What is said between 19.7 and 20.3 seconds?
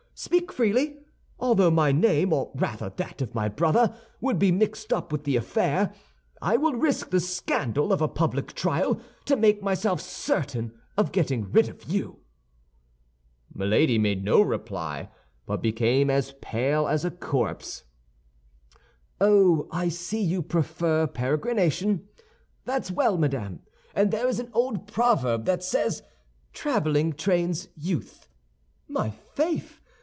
I see